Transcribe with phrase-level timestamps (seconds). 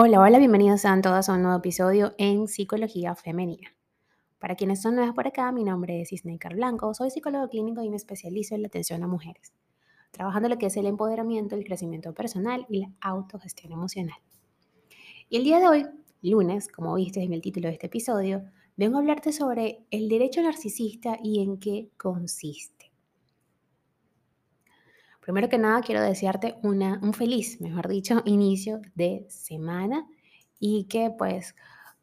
[0.00, 3.74] Hola, hola, bienvenidos a todos a un nuevo episodio en Psicología Femenina.
[4.38, 7.90] Para quienes son nuevos por acá, mi nombre es Isneikar Blanco, soy psicólogo clínico y
[7.90, 9.52] me especializo en la atención a mujeres,
[10.12, 14.18] trabajando lo que es el empoderamiento, el crecimiento personal y la autogestión emocional.
[15.28, 15.86] Y el día de hoy,
[16.22, 18.44] lunes, como viste en el título de este episodio,
[18.76, 22.77] vengo a hablarte sobre el derecho narcisista y en qué consiste.
[25.28, 30.08] Primero que nada, quiero desearte una, un feliz, mejor dicho, inicio de semana
[30.58, 31.54] y que pues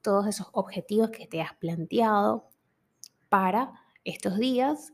[0.03, 2.47] todos esos objetivos que te has planteado
[3.27, 3.71] para
[4.03, 4.93] estos días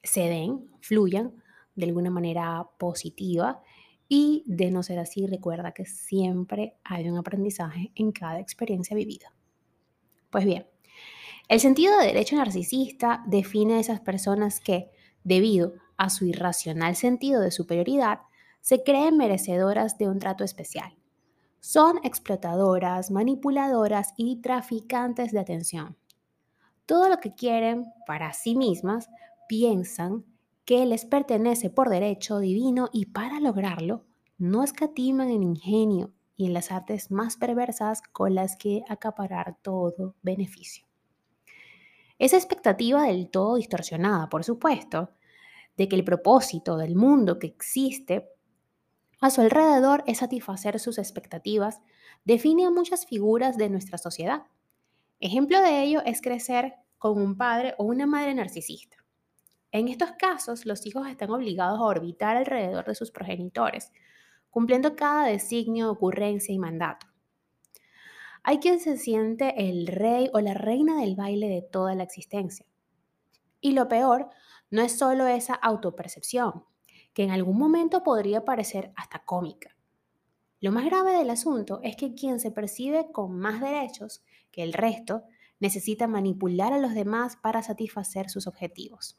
[0.00, 1.34] se den, fluyan
[1.74, 3.60] de alguna manera positiva
[4.06, 9.34] y de no ser así, recuerda que siempre hay un aprendizaje en cada experiencia vivida.
[10.30, 10.68] Pues bien,
[11.48, 14.88] el sentido de derecho narcisista define a esas personas que,
[15.24, 18.22] debido a su irracional sentido de superioridad,
[18.60, 20.96] se creen merecedoras de un trato especial.
[21.60, 25.96] Son explotadoras, manipuladoras y traficantes de atención.
[26.86, 29.10] Todo lo que quieren para sí mismas
[29.48, 30.24] piensan
[30.64, 34.04] que les pertenece por derecho divino y para lograrlo
[34.38, 40.16] no escatiman en ingenio y en las artes más perversas con las que acaparar todo
[40.22, 40.84] beneficio.
[42.18, 45.10] Esa expectativa del todo distorsionada, por supuesto,
[45.76, 48.28] de que el propósito del mundo que existe
[49.20, 51.80] a su alrededor es satisfacer sus expectativas,
[52.24, 54.42] define a muchas figuras de nuestra sociedad.
[55.20, 58.96] Ejemplo de ello es crecer con un padre o una madre narcisista.
[59.70, 63.92] En estos casos, los hijos están obligados a orbitar alrededor de sus progenitores,
[64.50, 67.06] cumpliendo cada designio, ocurrencia y mandato.
[68.42, 72.66] Hay quien se siente el rey o la reina del baile de toda la existencia.
[73.60, 74.28] Y lo peor
[74.72, 76.64] no es solo esa autopercepción,
[77.12, 79.76] que en algún momento podría parecer hasta cómica.
[80.60, 84.72] Lo más grave del asunto es que quien se percibe con más derechos que el
[84.72, 85.24] resto
[85.60, 89.18] necesita manipular a los demás para satisfacer sus objetivos.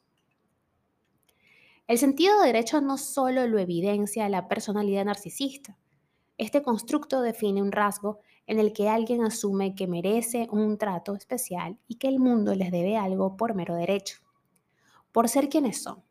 [1.86, 5.78] El sentido de derecho no solo lo evidencia la personalidad narcisista.
[6.36, 11.78] Este constructo define un rasgo en el que alguien asume que merece un trato especial
[11.86, 14.23] y que el mundo les debe algo por mero derecho
[15.14, 16.02] por ser quienes son.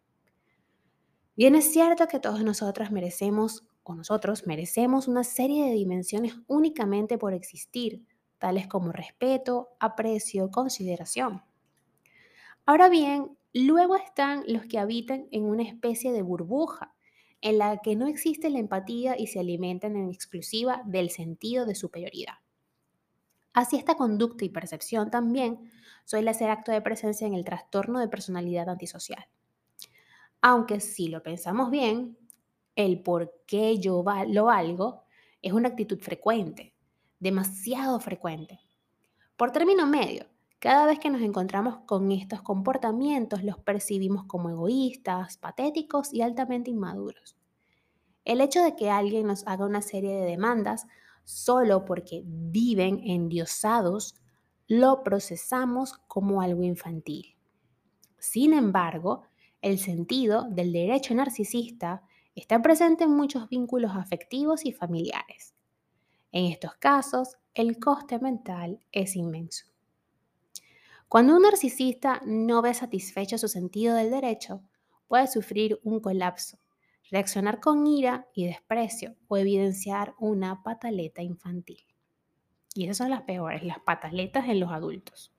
[1.36, 7.18] Bien es cierto que todos nosotros merecemos o nosotros merecemos una serie de dimensiones únicamente
[7.18, 8.06] por existir,
[8.38, 11.42] tales como respeto, aprecio, consideración.
[12.66, 16.96] Ahora bien, luego están los que habitan en una especie de burbuja,
[17.42, 21.76] en la que no existe la empatía y se alimentan en exclusiva del sentido de
[21.76, 22.36] superioridad.
[23.54, 25.72] Así esta conducta y percepción también
[26.06, 29.26] suele hacer acto de presencia en el trastorno de personalidad antisocial.
[30.42, 32.18] Aunque si lo pensamos bien,
[32.76, 35.04] el por qué yo lo valgo
[35.42, 36.74] es una actitud frecuente,
[37.20, 38.60] demasiado frecuente.
[39.38, 40.26] Por término medio,
[40.60, 46.72] cada vez que nos encontramos con estos comportamientos los percibimos como egoístas, patéticos y altamente
[46.72, 47.36] inmaduros.
[48.26, 50.88] El hecho de que alguien nos haga una serie de demandas
[51.24, 54.16] solo porque viven endiosados,
[54.68, 57.36] lo procesamos como algo infantil.
[58.18, 59.24] Sin embargo,
[59.62, 62.04] el sentido del derecho narcisista
[62.36, 65.54] está presente en muchos vínculos afectivos y familiares.
[66.32, 69.66] En estos casos, el coste mental es inmenso.
[71.08, 74.64] Cuando un narcisista no ve satisfecho su sentido del derecho,
[75.08, 76.63] puede sufrir un colapso
[77.14, 81.86] reaccionar con ira y desprecio o evidenciar una pataleta infantil.
[82.74, 85.32] Y esas son las peores, las pataletas en los adultos.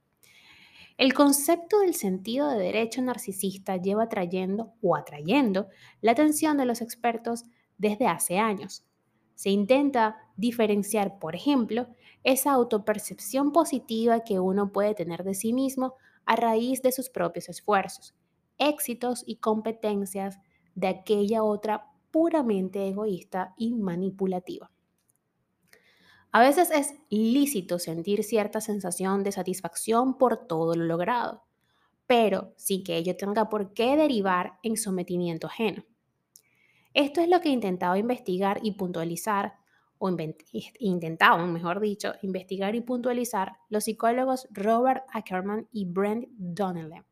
[0.99, 5.67] El concepto del sentido de derecho narcisista lleva trayendo o atrayendo
[6.01, 7.43] la atención de los expertos
[7.77, 8.87] desde hace años.
[9.35, 11.89] Se intenta diferenciar, por ejemplo,
[12.23, 15.95] esa autopercepción positiva que uno puede tener de sí mismo
[16.25, 18.15] a raíz de sus propios esfuerzos,
[18.59, 20.39] éxitos y competencias
[20.75, 24.71] de aquella otra puramente egoísta y manipulativa.
[26.31, 31.45] A veces es lícito sentir cierta sensación de satisfacción por todo lo logrado,
[32.07, 35.85] pero sin que ello tenga por qué derivar en sometimiento ajeno.
[36.93, 39.55] Esto es lo que intentaba investigar y puntualizar,
[39.99, 40.11] o
[40.79, 47.03] intentaban, mejor dicho, investigar y puntualizar los psicólogos Robert Ackerman y Brent Donnelly.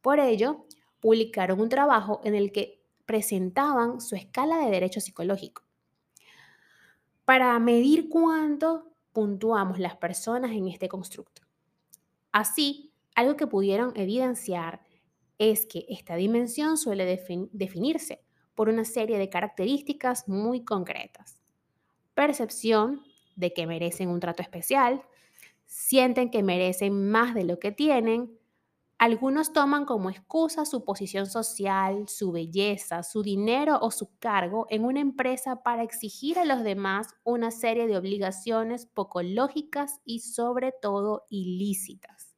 [0.00, 0.66] Por ello,
[1.00, 5.62] publicaron un trabajo en el que presentaban su escala de derecho psicológico
[7.24, 11.42] para medir cuánto puntuamos las personas en este constructo.
[12.32, 14.80] Así, algo que pudieron evidenciar
[15.38, 17.04] es que esta dimensión suele
[17.52, 18.24] definirse
[18.54, 21.40] por una serie de características muy concretas.
[22.14, 23.02] Percepción,
[23.36, 25.02] de que merecen un trato especial,
[25.66, 28.39] sienten que merecen más de lo que tienen,
[29.00, 34.84] algunos toman como excusa su posición social, su belleza, su dinero o su cargo en
[34.84, 40.74] una empresa para exigir a los demás una serie de obligaciones poco lógicas y sobre
[40.82, 42.36] todo ilícitas.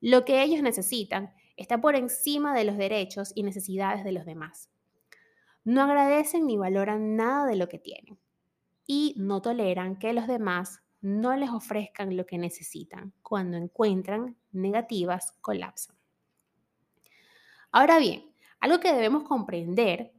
[0.00, 4.70] Lo que ellos necesitan está por encima de los derechos y necesidades de los demás.
[5.62, 8.18] No agradecen ni valoran nada de lo que tienen
[8.86, 13.12] y no toleran que los demás no les ofrezcan lo que necesitan.
[13.22, 15.96] Cuando encuentran negativas, colapsan.
[17.72, 20.12] Ahora bien, algo que debemos comprender,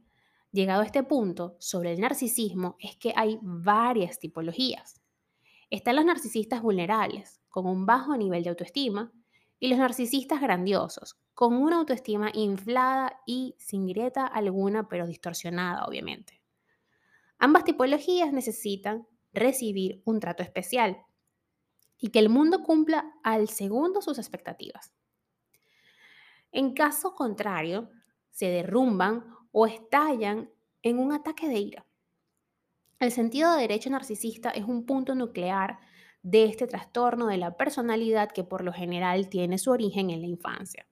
[0.52, 5.02] llegado a este punto, sobre el narcisismo es que hay varias tipologías.
[5.70, 9.12] Están los narcisistas vulnerables, con un bajo nivel de autoestima,
[9.60, 16.40] y los narcisistas grandiosos, con una autoestima inflada y sin grieta alguna, pero distorsionada, obviamente.
[17.38, 20.98] Ambas tipologías necesitan recibir un trato especial
[21.98, 24.92] y que el mundo cumpla al segundo sus expectativas.
[26.52, 27.90] En caso contrario,
[28.30, 30.50] se derrumban o estallan
[30.82, 31.86] en un ataque de ira.
[33.00, 35.78] El sentido de derecho narcisista es un punto nuclear
[36.22, 40.26] de este trastorno de la personalidad que por lo general tiene su origen en la
[40.26, 40.86] infancia.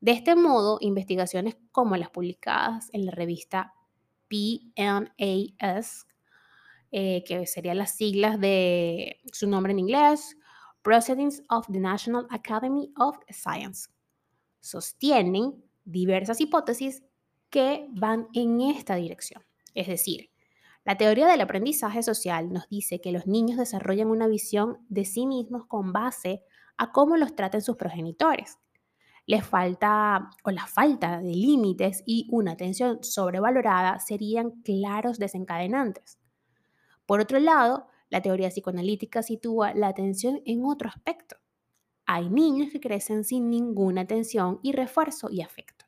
[0.00, 3.74] De este modo, investigaciones como las publicadas en la revista
[4.28, 6.06] PNAS
[6.92, 10.36] eh, que serían las siglas de su nombre en inglés,
[10.82, 13.88] Proceedings of the National Academy of Science.
[14.60, 17.02] Sostienen diversas hipótesis
[17.50, 19.42] que van en esta dirección.
[19.74, 20.30] Es decir,
[20.84, 25.26] la teoría del aprendizaje social nos dice que los niños desarrollan una visión de sí
[25.26, 26.42] mismos con base
[26.76, 28.58] a cómo los traten sus progenitores.
[29.24, 36.18] Les falta o la falta de límites y una atención sobrevalorada serían claros desencadenantes.
[37.06, 41.36] Por otro lado, la teoría psicoanalítica sitúa la atención en otro aspecto.
[42.06, 45.86] Hay niños que crecen sin ninguna atención y refuerzo y afecto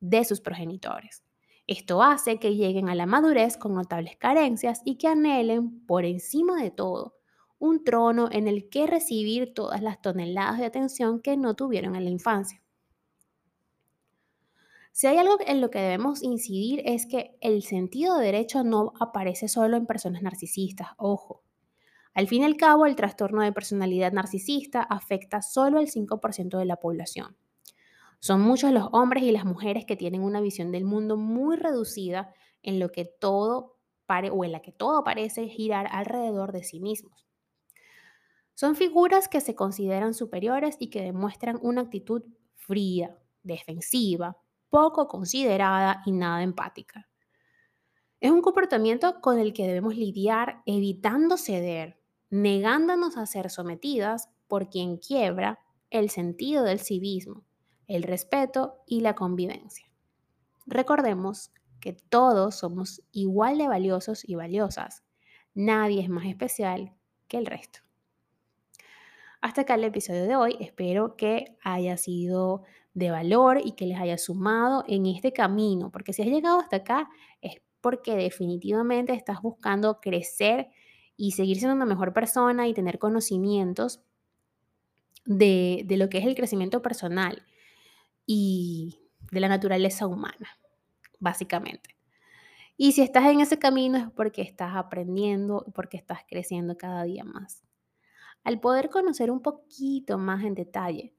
[0.00, 1.22] de sus progenitores.
[1.66, 6.60] Esto hace que lleguen a la madurez con notables carencias y que anhelen, por encima
[6.60, 7.16] de todo,
[7.58, 12.04] un trono en el que recibir todas las toneladas de atención que no tuvieron en
[12.04, 12.59] la infancia.
[14.92, 18.92] Si hay algo en lo que debemos incidir es que el sentido de derecho no
[19.00, 21.42] aparece solo en personas narcisistas, ojo.
[22.12, 26.64] Al fin y al cabo, el trastorno de personalidad narcisista afecta solo al 5% de
[26.64, 27.36] la población.
[28.18, 32.34] Son muchos los hombres y las mujeres que tienen una visión del mundo muy reducida
[32.62, 33.80] en lo que todo
[34.32, 37.26] o en la que todo parece girar alrededor de sí mismos.
[38.54, 42.24] Son figuras que se consideran superiores y que demuestran una actitud
[42.56, 44.36] fría, defensiva,
[44.70, 47.08] poco considerada y nada empática.
[48.20, 52.00] Es un comportamiento con el que debemos lidiar evitando ceder,
[52.30, 55.58] negándonos a ser sometidas por quien quiebra
[55.90, 57.44] el sentido del civismo,
[57.86, 59.90] el respeto y la convivencia.
[60.66, 65.02] Recordemos que todos somos igual de valiosos y valiosas.
[65.54, 66.94] Nadie es más especial
[67.26, 67.80] que el resto.
[69.40, 70.56] Hasta acá el episodio de hoy.
[70.60, 72.62] Espero que haya sido
[72.94, 76.76] de valor y que les haya sumado en este camino, porque si has llegado hasta
[76.76, 77.08] acá
[77.40, 80.68] es porque definitivamente estás buscando crecer
[81.16, 84.00] y seguir siendo una mejor persona y tener conocimientos
[85.24, 87.44] de, de lo que es el crecimiento personal
[88.26, 88.98] y
[89.30, 90.58] de la naturaleza humana,
[91.18, 91.96] básicamente.
[92.76, 97.24] Y si estás en ese camino es porque estás aprendiendo, porque estás creciendo cada día
[97.24, 97.62] más.
[98.42, 101.14] Al poder conocer un poquito más en detalle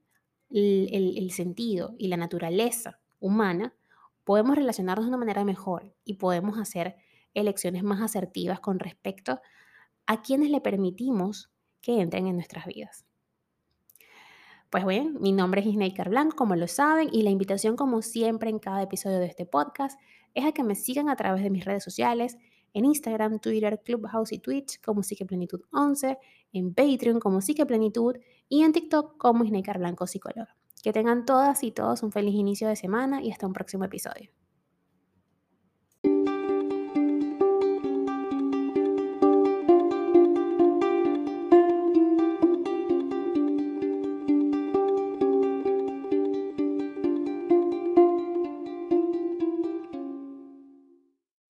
[0.53, 3.73] el, sentido y la naturaleza humana,
[4.23, 6.95] podemos relacionarnos de una manera mejor y podemos hacer
[7.33, 9.39] elecciones más asertivas con respecto
[10.05, 13.05] a quienes le permitimos que entren en nuestras vidas.
[14.69, 18.49] Pues bien, mi nombre es Isneikar Blanco, como lo saben, y la invitación, como siempre
[18.49, 19.99] en cada episodio de este podcast,
[20.33, 22.37] es a que me sigan a través de mis redes sociales,
[22.73, 26.17] en Instagram, Twitter, Clubhouse y Twitch como Plenitud 11,
[26.53, 28.15] en Patreon como Plenitud
[28.49, 30.05] y en TikTok como Isneikar Blanco.
[30.83, 34.31] Que tengan todas y todos un feliz inicio de semana y hasta un próximo episodio.